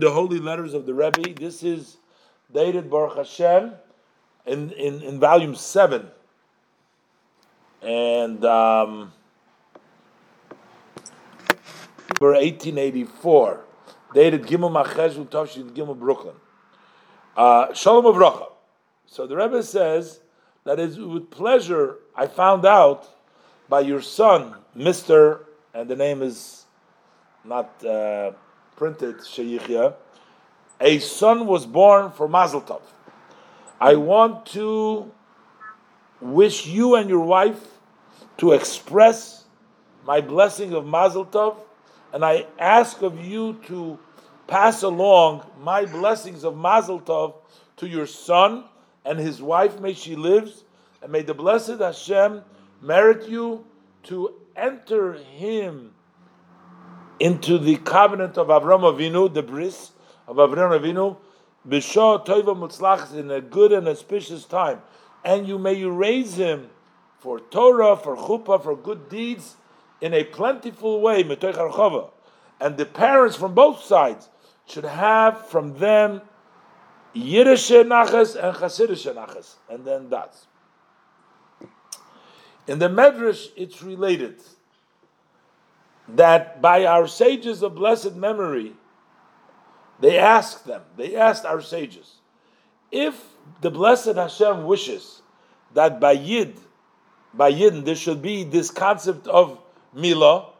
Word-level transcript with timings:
the 0.00 0.10
holy 0.10 0.38
letters 0.38 0.72
of 0.72 0.86
the 0.86 0.94
Rebbe. 0.94 1.34
This 1.34 1.62
is 1.62 1.98
dated 2.50 2.88
Baruch 2.88 3.14
Hashem 3.14 3.74
in, 4.46 4.70
in, 4.70 5.02
in 5.02 5.20
volume 5.20 5.54
7. 5.54 6.06
And 7.82 8.42
um, 8.42 9.12
number 12.08 12.32
1884, 12.32 13.60
dated 14.14 14.44
Gimel 14.44 14.72
Machesh 14.72 15.14
Tavshin 15.26 15.72
Gimel 15.72 15.98
Brooklyn. 15.98 16.36
Uh, 17.36 17.74
Shalom 17.74 18.06
Avracha. 18.06 18.46
So 19.04 19.26
the 19.26 19.36
Rebbe 19.36 19.62
says 19.62 20.20
that 20.64 20.80
is 20.80 20.98
with 20.98 21.30
pleasure 21.30 21.96
I 22.16 22.28
found 22.28 22.64
out 22.64 23.10
by 23.68 23.80
your 23.80 24.00
son, 24.00 24.54
Mr. 24.74 25.40
and 25.74 25.86
the 25.86 25.96
name 25.96 26.22
is 26.22 26.64
not. 27.44 27.84
Uh, 27.84 28.32
printed 28.76 29.18
Sheyichya, 29.18 29.94
a 30.80 30.98
son 30.98 31.46
was 31.46 31.66
born 31.66 32.10
for 32.10 32.28
Mazel 32.28 32.60
Tov. 32.60 32.82
I 33.80 33.94
want 33.96 34.46
to 34.46 35.10
wish 36.20 36.66
you 36.66 36.94
and 36.94 37.08
your 37.08 37.24
wife 37.24 37.60
to 38.38 38.52
express 38.52 39.44
my 40.04 40.20
blessing 40.20 40.72
of 40.72 40.86
Mazel 40.86 41.26
Tov, 41.26 41.56
and 42.12 42.24
I 42.24 42.46
ask 42.58 43.02
of 43.02 43.24
you 43.24 43.54
to 43.66 43.98
pass 44.46 44.82
along 44.82 45.46
my 45.60 45.84
blessings 45.84 46.44
of 46.44 46.56
Mazel 46.56 47.00
Tov 47.00 47.34
to 47.76 47.88
your 47.88 48.06
son 48.06 48.64
and 49.04 49.18
his 49.18 49.40
wife. 49.40 49.80
May 49.80 49.94
she 49.94 50.16
lives, 50.16 50.64
and 51.00 51.10
may 51.10 51.22
the 51.22 51.34
blessed 51.34 51.78
Hashem 51.78 52.42
merit 52.80 53.28
you 53.28 53.64
to 54.04 54.34
enter 54.56 55.14
him 55.14 55.94
into 57.20 57.58
the 57.58 57.76
covenant 57.76 58.38
of 58.38 58.48
Avram 58.48 58.82
Avinu, 58.82 59.32
the 59.32 59.42
bris 59.42 59.92
of 60.26 60.36
Avram 60.36 60.78
Avinu, 60.78 61.16
b'shah 61.68 62.24
toiva 62.26 62.56
mutzlach 62.56 63.14
in 63.16 63.30
a 63.30 63.40
good 63.40 63.72
and 63.72 63.88
auspicious 63.88 64.44
time, 64.44 64.82
and 65.24 65.46
you 65.46 65.58
may 65.58 65.82
raise 65.84 66.34
him 66.34 66.70
for 67.18 67.38
Torah, 67.38 67.96
for 67.96 68.16
chuppah, 68.16 68.62
for 68.62 68.76
good 68.76 69.08
deeds 69.08 69.56
in 70.00 70.12
a 70.12 70.24
plentiful 70.24 71.00
way, 71.00 71.20
and 71.22 72.76
the 72.76 72.86
parents 72.86 73.36
from 73.36 73.54
both 73.54 73.82
sides 73.82 74.28
should 74.66 74.84
have 74.84 75.46
from 75.46 75.78
them 75.78 76.20
Yiddish 77.14 77.70
nachas 77.70 78.34
and 78.34 78.56
Hasidish 78.56 79.12
nachas, 79.14 79.56
and 79.68 79.84
then 79.84 80.08
that's. 80.08 80.46
In 82.66 82.78
the 82.78 82.88
Medrash, 82.88 83.48
it's 83.56 83.82
related 83.82 84.42
that 86.08 86.60
by 86.60 86.84
our 86.84 87.06
sages 87.06 87.62
of 87.62 87.74
blessed 87.74 88.14
memory, 88.16 88.72
they 90.00 90.18
asked 90.18 90.66
them, 90.66 90.82
they 90.96 91.16
asked 91.16 91.44
our 91.44 91.60
sages, 91.60 92.16
if 92.90 93.22
the 93.60 93.70
blessed 93.70 94.16
Hashem 94.16 94.64
wishes 94.64 95.22
that 95.74 96.00
by 96.00 96.12
Yid, 96.12 96.58
by 97.34 97.52
Yidden, 97.52 97.84
there 97.84 97.94
should 97.94 98.20
be 98.20 98.44
this 98.44 98.70
concept 98.70 99.26
of 99.26 99.58
Milah, 99.96 100.50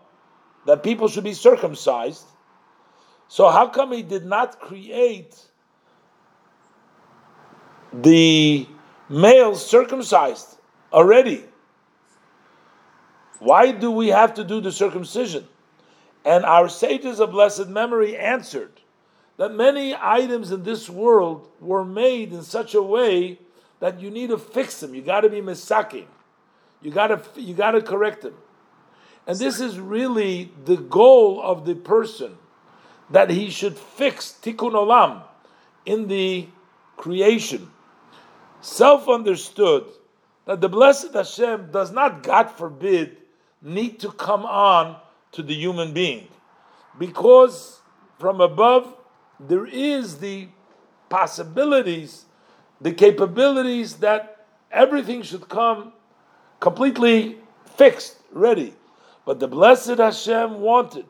that 0.67 0.83
people 0.83 1.09
should 1.09 1.25
be 1.25 1.35
circumcised, 1.35 2.25
so 3.29 3.49
how 3.51 3.67
come 3.67 3.93
he 3.93 4.03
did 4.03 4.25
not 4.25 4.61
create 4.61 5.37
the 7.93 8.67
males 9.09 9.67
circumcised 9.67 10.59
already? 10.93 11.45
Why 13.39 13.73
do 13.73 13.91
we 13.91 14.09
have 14.09 14.35
to 14.35 14.45
do 14.45 14.61
the 14.61 14.73
circumcision? 14.73 15.49
And 16.25 16.45
our 16.45 16.69
sages 16.69 17.21
of 17.21 17.33
blessed 17.33 17.69
memory 17.69 18.17
answered 18.17 18.81
that 19.37 19.53
many 19.55 19.95
items 19.99 20.53
in 20.53 20.63
this 20.63 20.89
world 20.89 21.49
were 21.61 21.85
made 21.85 22.33
in 22.33 22.43
such 22.43 22.75
a 22.75 22.83
way 22.83 23.39
that 23.81 24.01
you 24.01 24.11
need 24.11 24.31
to 24.31 24.39
fix 24.39 24.79
them. 24.81 24.95
You 24.95 25.03
got 25.03 25.23
to 25.23 25.29
be 25.29 25.41
misaking. 25.41 26.07
You 26.83 26.91
got 26.91 27.09
to 27.09 27.41
you 27.41 27.55
got 27.55 27.73
to 27.73 27.83
correct 27.83 28.23
them. 28.23 28.35
And 29.27 29.39
this 29.39 29.61
is 29.61 29.79
really 29.79 30.53
the 30.65 30.77
goal 30.77 31.41
of 31.43 31.65
the 31.65 31.75
person 31.75 32.37
that 33.11 33.31
he 33.31 33.51
should 33.51 33.77
fix 33.77 34.37
tikkun 34.43 34.73
olam 34.73 35.23
in 35.85 36.09
the 36.09 36.49
creation. 36.97 37.71
Self 38.61 39.09
understood 39.09 39.87
that 40.45 40.61
the 40.61 40.69
blessed 40.69 41.15
Hashem 41.15 41.71
does 41.73 41.93
not, 41.93 42.23
God 42.23 42.51
forbid, 42.51 43.17
need 43.63 44.01
to 44.01 44.11
come 44.11 44.45
on 44.45 44.97
to 45.33 45.43
the 45.43 45.55
human 45.55 45.93
being. 45.93 46.29
Because 46.99 47.81
from 48.19 48.41
above, 48.41 48.95
there 49.41 49.67
is 49.67 50.19
the 50.19 50.49
possibilities, 51.09 52.27
the 52.81 52.93
capabilities 52.93 53.97
that 53.97 54.47
everything 54.71 55.23
should 55.23 55.49
come 55.49 55.93
completely 56.61 57.39
fixed, 57.77 58.19
ready. 58.31 58.75
But 59.25 59.41
the 59.41 59.49
blessed 59.49 59.99
Hashem 59.99 60.61
wanted 60.61 61.07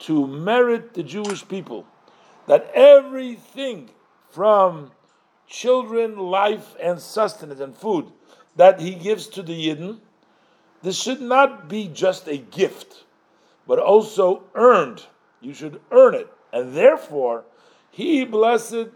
to 0.00 0.26
merit 0.26 0.94
the 0.94 1.02
Jewish 1.02 1.46
people 1.46 1.86
that 2.46 2.70
everything 2.74 3.90
from 4.30 4.90
children, 5.46 6.18
life, 6.18 6.76
and 6.80 7.00
sustenance 7.00 7.60
and 7.60 7.74
food 7.74 8.06
that 8.56 8.80
he 8.80 8.94
gives 8.94 9.26
to 9.28 9.42
the 9.42 9.68
Yidden 9.68 9.98
this 10.82 11.00
should 11.00 11.20
not 11.20 11.68
be 11.68 11.88
just 11.88 12.28
a 12.28 12.36
gift, 12.36 13.04
but 13.66 13.78
also 13.78 14.44
earned. 14.54 15.04
You 15.40 15.54
should 15.54 15.80
earn 15.90 16.14
it. 16.14 16.28
And 16.52 16.74
therefore, 16.74 17.44
he, 17.90 18.24
blessed, 18.24 18.88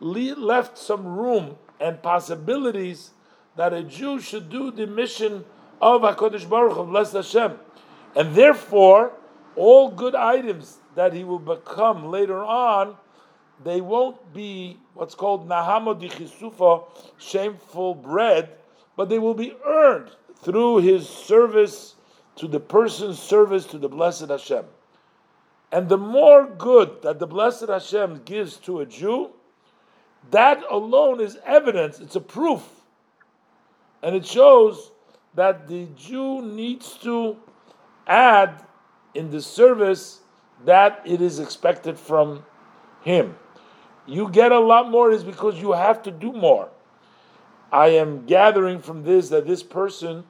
left 0.00 0.78
some 0.78 1.06
room 1.06 1.56
and 1.80 2.02
possibilities 2.02 3.10
that 3.56 3.72
a 3.72 3.82
Jew 3.82 4.20
should 4.20 4.50
do 4.50 4.70
the 4.70 4.86
mission 4.86 5.44
of 5.80 6.02
HaKadosh 6.02 6.48
Baruch 6.48 6.76
Hu, 6.76 6.84
blessed 6.84 7.14
Hashem. 7.14 7.58
And 8.14 8.34
therefore, 8.34 9.12
all 9.56 9.90
good 9.90 10.14
items 10.14 10.78
that 10.94 11.12
he 11.12 11.24
will 11.24 11.38
become 11.38 12.10
later 12.10 12.42
on, 12.42 12.96
they 13.62 13.80
won't 13.80 14.32
be 14.34 14.78
what's 14.94 15.14
called 15.14 15.48
Nahamo 15.48 15.98
Dichisufa, 15.98 16.84
shameful 17.18 17.94
bread, 17.94 18.50
but 18.96 19.08
they 19.08 19.18
will 19.18 19.34
be 19.34 19.54
earned 19.64 20.10
through 20.42 20.78
his 20.78 21.08
service 21.08 21.94
to 22.36 22.46
the 22.46 22.60
person's 22.60 23.18
service 23.18 23.64
to 23.66 23.78
the 23.78 23.88
blessed 23.88 24.28
Hashem. 24.28 24.64
And 25.72 25.88
the 25.88 25.98
more 25.98 26.46
good 26.46 27.02
that 27.02 27.18
the 27.18 27.26
blessed 27.26 27.68
Hashem 27.68 28.22
gives 28.24 28.56
to 28.58 28.80
a 28.80 28.86
Jew, 28.86 29.30
that 30.30 30.62
alone 30.70 31.20
is 31.20 31.38
evidence, 31.44 31.98
it's 31.98 32.16
a 32.16 32.20
proof. 32.20 32.62
And 34.02 34.14
it 34.14 34.26
shows 34.26 34.92
that 35.34 35.66
the 35.66 35.86
Jew 35.96 36.42
needs 36.42 36.94
to 36.98 37.36
add 38.06 38.64
in 39.14 39.30
the 39.30 39.40
service 39.40 40.20
that 40.64 41.02
it 41.04 41.20
is 41.20 41.38
expected 41.38 41.98
from 41.98 42.44
him. 43.02 43.36
You 44.06 44.30
get 44.30 44.52
a 44.52 44.58
lot 44.58 44.90
more 44.90 45.10
is 45.10 45.24
because 45.24 45.60
you 45.60 45.72
have 45.72 46.02
to 46.04 46.10
do 46.10 46.32
more. 46.32 46.68
I 47.72 47.88
am 47.88 48.26
gathering 48.26 48.80
from 48.80 49.02
this 49.02 49.28
that 49.30 49.46
this 49.46 49.62
person 49.62 50.24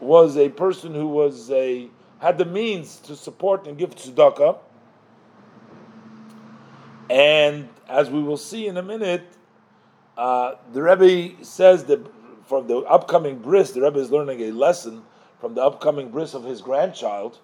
was 0.00 0.36
a 0.36 0.48
person 0.50 0.94
who 0.94 1.08
was 1.08 1.50
a 1.50 1.88
had 2.20 2.38
the 2.38 2.44
means 2.44 2.96
to 3.00 3.16
support 3.16 3.66
and 3.66 3.76
give 3.76 3.94
tzedakah. 3.94 4.58
And 7.10 7.68
as 7.88 8.08
we 8.08 8.22
will 8.22 8.36
see 8.36 8.66
in 8.66 8.76
a 8.76 8.82
minute, 8.82 9.26
uh, 10.16 10.54
the 10.72 10.82
Rebbe 10.82 11.44
says 11.44 11.84
that 11.84 12.00
from 12.46 12.66
the 12.66 12.78
upcoming 12.78 13.38
bris, 13.38 13.72
the 13.72 13.82
Rebbe 13.82 13.98
is 13.98 14.10
learning 14.10 14.40
a 14.42 14.52
lesson 14.52 15.02
from 15.40 15.54
the 15.54 15.62
upcoming 15.62 16.10
bris 16.10 16.34
of 16.34 16.44
his 16.44 16.62
grandchild 16.62 17.38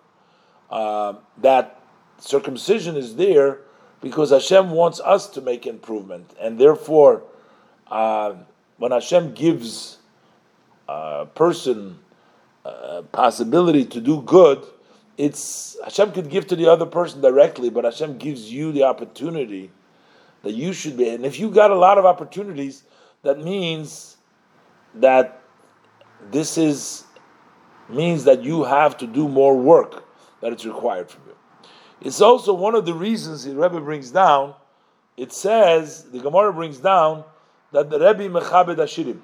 uh, 0.71 1.15
that 1.39 1.83
circumcision 2.19 2.97
is 2.97 3.17
there 3.17 3.59
because 4.01 4.31
Hashem 4.31 4.71
wants 4.71 5.01
us 5.01 5.29
to 5.31 5.43
make 5.43 5.67
improvement, 5.67 6.33
and 6.41 6.59
therefore, 6.59 7.23
uh, 7.89 8.35
when 8.81 8.93
Hashem 8.93 9.35
gives 9.35 9.99
a 10.89 11.27
person 11.35 11.99
uh, 12.65 13.03
possibility 13.13 13.85
to 13.85 14.01
do 14.01 14.23
good, 14.23 14.65
it's 15.19 15.77
Hashem 15.85 16.13
could 16.13 16.31
give 16.31 16.47
to 16.47 16.57
the 16.57 16.67
other 16.67 16.87
person 16.87 17.21
directly, 17.21 17.69
but 17.69 17.85
Hashem 17.85 18.17
gives 18.17 18.51
you 18.51 18.73
the 18.73 18.85
opportunity 18.85 19.71
that 20.43 20.53
you 20.53 20.73
should 20.73 20.97
be. 20.97 21.11
And 21.11 21.27
if 21.27 21.39
you 21.39 21.51
got 21.51 21.71
a 21.71 21.75
lot 21.75 21.99
of 21.99 22.07
opportunities, 22.07 22.85
that 23.23 23.45
means 23.45 24.17
that 24.95 25.43
this 26.31 26.57
is 26.57 27.05
means 27.91 28.25
that 28.25 28.43
you 28.43 28.65
have 28.65 28.97
to 28.97 29.07
do 29.07 29.29
more 29.29 29.59
work 29.59 30.05
that 30.41 30.55
it's 30.55 30.65
required 30.65 31.11
from 31.11 31.21
you. 31.27 31.37
It's 32.01 32.23
also 32.23 32.55
one 32.55 32.75
of 32.75 32.87
the 32.87 32.95
reasons 32.95 33.45
the 33.45 33.55
Rebbe 33.55 33.81
brings 33.83 34.11
down. 34.11 34.55
It 35.19 35.35
says 35.35 36.05
the 36.05 36.19
Gemara 36.19 36.55
brings 36.55 36.79
down 36.79 37.25
that 37.73 37.91
the 37.91 37.99
Rebbe 37.99 38.29
mechabed 38.29 38.77
ashirim 38.77 39.21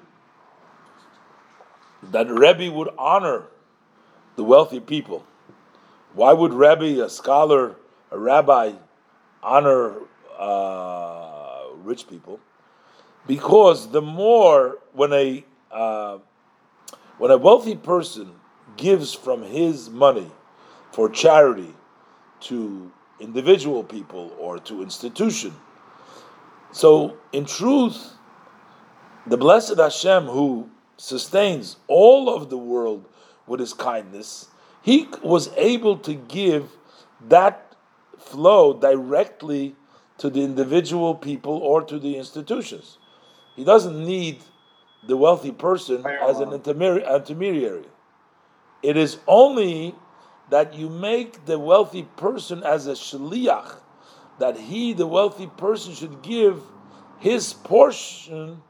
that 2.11 2.29
Rebbe 2.29 2.71
would 2.71 2.89
honor 2.97 3.43
the 4.35 4.43
wealthy 4.43 4.79
people. 4.79 5.25
Why 6.13 6.33
would 6.33 6.53
Rebbe, 6.53 7.03
a 7.03 7.09
scholar, 7.09 7.75
a 8.11 8.17
rabbi, 8.17 8.73
honor 9.43 9.95
uh, 10.37 11.65
rich 11.77 12.07
people 12.07 12.39
because 13.25 13.89
the 13.89 14.01
more 14.01 14.77
when 14.93 15.13
a 15.13 15.43
uh, 15.71 16.17
when 17.17 17.31
a 17.31 17.37
wealthy 17.37 17.75
person 17.75 18.31
gives 18.77 19.13
from 19.13 19.43
his 19.43 19.89
money 19.89 20.31
for 20.91 21.09
charity 21.09 21.73
to 22.39 22.91
individual 23.19 23.83
people 23.83 24.35
or 24.39 24.59
to 24.59 24.81
institution. 24.81 25.53
So, 26.71 27.17
in 27.33 27.45
truth, 27.45 28.16
the 29.27 29.37
blessed 29.37 29.77
Hashem 29.77 30.25
who 30.25 30.69
sustains 30.97 31.77
all 31.87 32.33
of 32.33 32.49
the 32.49 32.57
world 32.57 33.05
with 33.45 33.59
his 33.59 33.73
kindness, 33.73 34.47
he 34.81 35.07
was 35.21 35.49
able 35.55 35.97
to 35.99 36.13
give 36.13 36.71
that 37.27 37.75
flow 38.17 38.73
directly 38.73 39.75
to 40.17 40.29
the 40.29 40.41
individual 40.41 41.13
people 41.13 41.57
or 41.57 41.81
to 41.83 41.99
the 41.99 42.17
institutions. 42.17 42.97
He 43.55 43.63
doesn't 43.63 44.05
need 44.05 44.41
the 45.07 45.17
wealthy 45.17 45.51
person 45.51 46.05
as 46.05 46.39
an 46.39 46.53
intermediary. 46.53 47.85
It 48.83 48.97
is 48.97 49.17
only 49.27 49.95
that 50.49 50.73
you 50.73 50.89
make 50.89 51.45
the 51.45 51.59
wealthy 51.59 52.03
person 52.15 52.63
as 52.63 52.87
a 52.87 52.93
shliach, 52.93 53.77
that 54.39 54.57
he, 54.57 54.93
the 54.93 55.07
wealthy 55.07 55.47
person, 55.57 55.93
should 55.93 56.21
give 56.21 56.61
his 57.19 57.53
portion, 57.53 58.61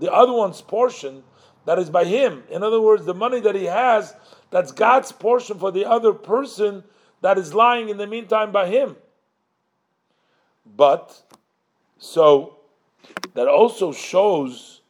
the 0.00 0.12
other 0.12 0.32
one's 0.32 0.60
portion, 0.60 1.22
that 1.66 1.78
is 1.78 1.90
by 1.90 2.04
him. 2.04 2.44
In 2.50 2.62
other 2.62 2.80
words, 2.80 3.04
the 3.04 3.14
money 3.14 3.40
that 3.40 3.54
he 3.54 3.64
has, 3.64 4.14
that's 4.50 4.72
God's 4.72 5.12
portion 5.12 5.58
for 5.58 5.72
the 5.72 5.84
other 5.84 6.12
person 6.12 6.84
that 7.22 7.38
is 7.38 7.54
lying 7.54 7.88
in 7.88 7.96
the 7.96 8.06
meantime 8.06 8.52
by 8.52 8.66
him. 8.66 8.96
But, 10.76 11.22
so, 11.98 12.58
that 13.34 13.48
also 13.48 13.92
shows 13.92 14.80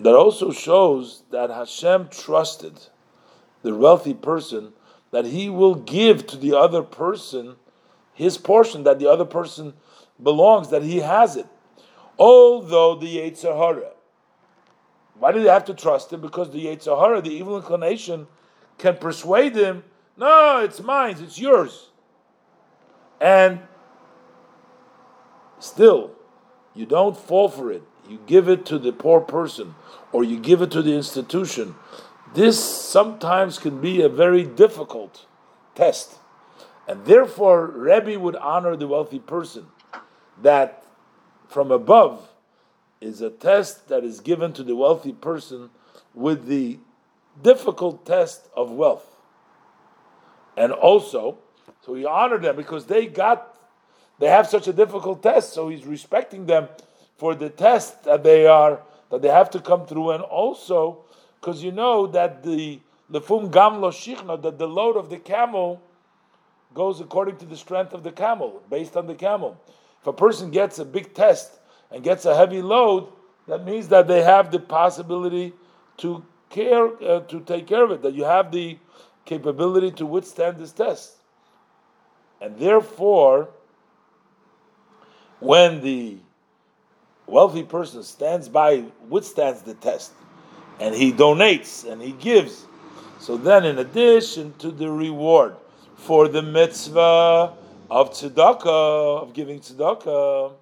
that 0.00 0.14
also 0.14 0.52
shows 0.52 1.24
that 1.32 1.50
Hashem 1.50 2.08
trusted 2.10 2.78
the 3.62 3.74
wealthy 3.74 4.14
person 4.14 4.72
that 5.10 5.24
he 5.24 5.48
will 5.48 5.74
give 5.74 6.26
to 6.28 6.36
the 6.36 6.56
other 6.56 6.82
person 6.82 7.56
his 8.14 8.38
portion 8.38 8.84
that 8.84 8.98
the 8.98 9.08
other 9.08 9.24
person 9.24 9.74
belongs, 10.22 10.70
that 10.70 10.82
he 10.82 10.98
has 10.98 11.36
it. 11.36 11.46
Although 12.18 12.96
the 12.96 13.18
Yetzer 13.18 13.56
Hara, 13.56 13.92
why 15.18 15.32
do 15.32 15.42
they 15.42 15.48
have 15.48 15.64
to 15.66 15.74
trust 15.74 16.12
him? 16.12 16.20
Because 16.20 16.50
the 16.50 16.66
Yetzer 16.66 16.98
Hara, 16.98 17.20
the 17.20 17.30
evil 17.30 17.56
inclination, 17.56 18.26
can 18.76 18.96
persuade 18.96 19.54
him, 19.56 19.84
no, 20.16 20.58
it's 20.58 20.80
mine, 20.80 21.16
it's 21.20 21.38
yours. 21.38 21.90
And 23.20 23.60
still, 25.58 26.12
you 26.74 26.86
don't 26.86 27.16
fall 27.16 27.48
for 27.48 27.70
it. 27.70 27.82
You 28.08 28.20
give 28.26 28.48
it 28.48 28.64
to 28.66 28.78
the 28.78 28.92
poor 28.92 29.20
person 29.20 29.74
or 30.12 30.24
you 30.24 30.38
give 30.38 30.62
it 30.62 30.70
to 30.72 30.82
the 30.82 30.94
institution, 30.94 31.74
this 32.34 32.62
sometimes 32.62 33.58
can 33.58 33.80
be 33.80 34.02
a 34.02 34.08
very 34.08 34.44
difficult 34.44 35.26
test. 35.74 36.16
And 36.86 37.04
therefore, 37.04 37.66
Rebbe 37.66 38.18
would 38.18 38.36
honor 38.36 38.76
the 38.76 38.86
wealthy 38.86 39.18
person. 39.18 39.66
That 40.40 40.84
from 41.48 41.72
above 41.72 42.28
is 43.00 43.20
a 43.20 43.30
test 43.30 43.88
that 43.88 44.04
is 44.04 44.20
given 44.20 44.52
to 44.52 44.62
the 44.62 44.76
wealthy 44.76 45.12
person 45.12 45.70
with 46.14 46.46
the 46.46 46.78
difficult 47.42 48.04
test 48.04 48.48
of 48.56 48.70
wealth. 48.70 49.06
And 50.56 50.72
also, 50.72 51.38
so 51.80 51.94
he 51.94 52.04
honored 52.04 52.42
them 52.42 52.56
because 52.56 52.86
they 52.86 53.06
got, 53.06 53.56
they 54.18 54.28
have 54.28 54.48
such 54.48 54.68
a 54.68 54.72
difficult 54.72 55.22
test, 55.22 55.52
so 55.52 55.68
he's 55.68 55.86
respecting 55.86 56.46
them 56.46 56.68
for 57.16 57.34
the 57.34 57.48
test 57.48 58.04
that 58.04 58.22
they 58.22 58.46
are 58.46 58.80
that 59.10 59.22
they 59.22 59.28
have 59.28 59.48
to 59.50 59.60
come 59.60 59.86
through, 59.86 60.10
and 60.10 60.22
also 60.22 60.98
because 61.40 61.62
you 61.62 61.72
know 61.72 62.06
that 62.06 62.42
the 62.42 62.78
lefum 63.10 63.50
gamla 63.50 63.90
shichna, 63.90 64.40
that 64.42 64.58
the 64.58 64.68
load 64.68 64.96
of 64.96 65.08
the 65.08 65.16
camel 65.16 65.80
goes 66.74 67.00
according 67.00 67.36
to 67.38 67.46
the 67.46 67.56
strength 67.56 67.94
of 67.94 68.02
the 68.02 68.12
camel, 68.12 68.62
based 68.68 68.96
on 68.96 69.06
the 69.06 69.14
camel. 69.14 69.58
If 70.00 70.06
a 70.06 70.12
person 70.12 70.50
gets 70.50 70.78
a 70.78 70.84
big 70.84 71.14
test 71.14 71.58
and 71.90 72.02
gets 72.02 72.24
a 72.24 72.36
heavy 72.36 72.62
load, 72.62 73.08
that 73.46 73.64
means 73.64 73.88
that 73.88 74.06
they 74.06 74.22
have 74.22 74.50
the 74.50 74.58
possibility 74.58 75.54
to 75.98 76.24
care 76.50 76.86
uh, 77.02 77.20
to 77.20 77.40
take 77.40 77.66
care 77.66 77.84
of 77.84 77.90
it. 77.90 78.02
That 78.02 78.14
you 78.14 78.24
have 78.24 78.52
the 78.52 78.78
capability 79.24 79.90
to 79.92 80.06
withstand 80.06 80.58
this 80.58 80.72
test, 80.72 81.14
and 82.40 82.58
therefore, 82.58 83.48
when 85.40 85.80
the 85.80 86.18
wealthy 87.26 87.62
person 87.62 88.02
stands 88.02 88.48
by, 88.48 88.84
withstands 89.08 89.62
the 89.62 89.74
test, 89.74 90.12
and 90.80 90.94
he 90.94 91.12
donates 91.12 91.90
and 91.90 92.00
he 92.00 92.12
gives. 92.12 92.66
So 93.20 93.36
then, 93.36 93.64
in 93.64 93.78
addition 93.78 94.54
to 94.58 94.70
the 94.70 94.90
reward 94.90 95.56
for 95.96 96.28
the 96.28 96.42
mitzvah 96.42 97.54
of 97.90 98.10
tzedakah, 98.10 99.22
of 99.22 99.32
giving 99.32 99.60
tzedakah, 99.60 100.52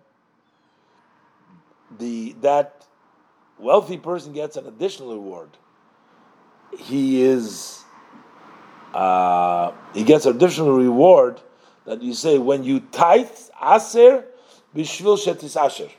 the 1.98 2.34
that 2.40 2.86
wealthy 3.58 3.96
person 3.96 4.32
gets 4.32 4.56
an 4.56 4.66
additional 4.66 5.14
reward. 5.14 5.50
He 6.76 7.22
is 7.22 7.84
uh, 8.94 9.72
he 9.94 10.04
gets 10.04 10.26
additional 10.26 10.76
reward 10.76 11.40
that 11.84 12.02
you 12.02 12.14
say 12.14 12.38
when 12.38 12.64
you 12.64 12.80
tithe 12.80 13.28
aser 13.62 14.24
bishvil 14.74 15.16
shetisasher. 15.16 15.90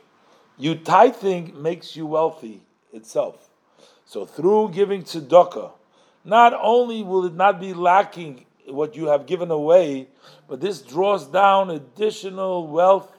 You 0.58 0.76
tithing 0.76 1.62
makes 1.62 1.96
you 1.96 2.08
wealthy 2.08 2.62
itself. 2.92 3.50
So 4.06 4.26
through 4.26 4.72
giving 4.72 5.04
tzedakah, 5.04 5.72
not 6.26 6.54
only 6.60 7.04
will 7.04 7.26
it 7.26 7.36
not 7.36 7.60
be 7.60 7.74
lacking 7.74 8.47
what 8.68 8.96
you 8.96 9.08
have 9.08 9.25
given 9.25 9.52
away, 9.52 10.08
but 10.48 10.62
this 10.62 10.81
draws 10.81 11.25
down 11.28 11.69
additional 11.69 12.68
wealth 12.68 13.18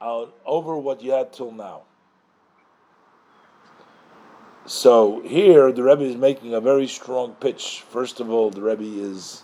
out 0.00 0.34
over 0.44 0.76
what 0.76 1.02
you 1.02 1.12
had 1.12 1.32
till 1.32 1.52
now. 1.52 1.82
So 4.66 5.20
here 5.22 5.72
the 5.72 5.82
Rebbe 5.82 6.04
is 6.04 6.16
making 6.16 6.54
a 6.54 6.60
very 6.60 6.86
strong 6.86 7.34
pitch. 7.34 7.84
First 7.88 8.20
of 8.20 8.30
all, 8.30 8.50
the 8.50 8.62
Rebbe 8.62 8.82
is 8.82 9.42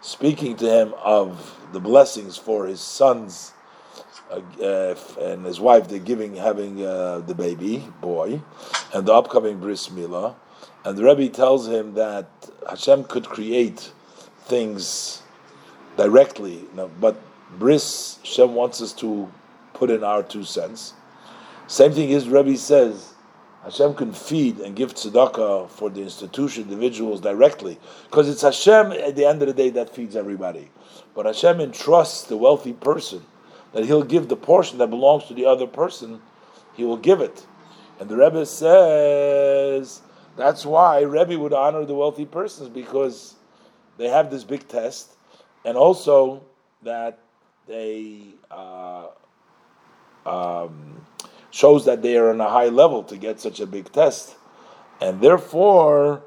speaking 0.00 0.56
to 0.56 0.68
him 0.68 0.94
of 1.02 1.56
the 1.72 1.80
blessings 1.80 2.36
for 2.36 2.66
his 2.66 2.80
sons 2.80 3.52
uh, 4.32 4.94
and 5.20 5.44
his 5.44 5.60
wife, 5.60 5.88
they're 5.88 5.98
giving, 5.98 6.36
having 6.36 6.84
uh, 6.84 7.18
the 7.20 7.34
baby 7.34 7.84
boy, 8.00 8.40
and 8.94 9.06
the 9.06 9.12
upcoming 9.12 9.58
bris 9.58 9.88
milah, 9.88 10.34
and 10.84 10.96
the 10.96 11.04
Rebbe 11.04 11.28
tells 11.28 11.68
him 11.68 11.94
that 11.94 12.28
Hashem 12.68 13.04
could 13.04 13.26
create 13.26 13.92
things 14.44 15.22
directly, 15.96 16.54
you 16.54 16.70
know, 16.74 16.90
but 17.00 17.16
bris 17.58 18.18
Hashem 18.22 18.54
wants 18.54 18.80
us 18.80 18.92
to 18.94 19.30
put 19.74 19.90
in 19.90 20.04
our 20.04 20.22
two 20.22 20.44
cents. 20.44 20.94
Same 21.66 21.92
thing 21.92 22.10
is 22.10 22.28
Rebbe 22.28 22.56
says 22.56 23.14
Hashem 23.64 23.94
can 23.94 24.12
feed 24.12 24.58
and 24.58 24.74
give 24.74 24.94
tzedakah 24.94 25.70
for 25.70 25.88
the 25.88 26.02
institution, 26.02 26.64
individuals 26.64 27.20
directly, 27.20 27.78
because 28.04 28.28
it's 28.28 28.42
Hashem 28.42 28.92
at 28.92 29.14
the 29.14 29.24
end 29.24 29.40
of 29.42 29.48
the 29.48 29.54
day 29.54 29.70
that 29.70 29.94
feeds 29.94 30.16
everybody. 30.16 30.70
But 31.14 31.26
Hashem 31.26 31.60
entrusts 31.60 32.24
the 32.24 32.36
wealthy 32.36 32.72
person 32.72 33.24
that 33.72 33.84
he'll 33.84 34.02
give 34.02 34.28
the 34.28 34.36
portion 34.36 34.78
that 34.78 34.88
belongs 34.88 35.24
to 35.26 35.34
the 35.34 35.46
other 35.46 35.66
person, 35.66 36.20
he 36.74 36.84
will 36.84 36.96
give 36.96 37.20
it. 37.20 37.46
And 38.00 38.08
the 38.08 38.16
Rebbe 38.16 38.44
says 38.46 40.02
that's 40.36 40.66
why 40.66 41.02
Rebbe 41.02 41.38
would 41.38 41.52
honor 41.52 41.84
the 41.84 41.94
wealthy 41.94 42.26
persons 42.26 42.68
because 42.68 43.36
they 43.98 44.08
have 44.08 44.30
this 44.30 44.44
big 44.44 44.68
test, 44.68 45.12
and 45.64 45.76
also 45.76 46.42
that 46.82 47.18
they 47.66 48.22
uh, 48.50 49.06
um, 50.26 51.06
shows 51.50 51.84
that 51.84 52.02
they 52.02 52.16
are 52.16 52.30
on 52.30 52.40
a 52.40 52.48
high 52.48 52.68
level 52.68 53.02
to 53.04 53.16
get 53.16 53.40
such 53.40 53.60
a 53.60 53.66
big 53.66 53.92
test, 53.92 54.36
and 55.00 55.20
therefore 55.20 56.22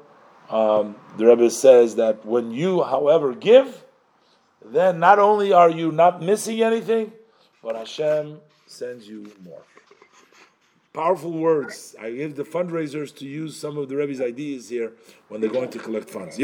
um, 0.50 0.96
the 1.16 1.26
Rebbe 1.26 1.50
says 1.50 1.96
that 1.96 2.24
when 2.24 2.50
you, 2.50 2.82
however, 2.82 3.34
give, 3.34 3.84
then 4.64 4.98
not 4.98 5.18
only 5.18 5.52
are 5.52 5.70
you 5.70 5.92
not 5.92 6.22
missing 6.22 6.62
anything, 6.62 7.12
but 7.62 7.76
Hashem 7.76 8.40
sends 8.66 9.08
you 9.08 9.32
more. 9.44 9.62
Powerful 10.92 11.32
words. 11.32 11.94
I 12.00 12.10
give 12.10 12.36
the 12.36 12.44
fundraisers 12.44 13.14
to 13.16 13.26
use 13.26 13.56
some 13.56 13.76
of 13.76 13.88
the 13.88 13.96
Rebbe's 13.96 14.20
ideas 14.20 14.68
here 14.68 14.92
when 15.28 15.40
they're 15.40 15.50
going 15.50 15.70
to 15.70 15.78
collect 15.78 16.08
funds. 16.08 16.34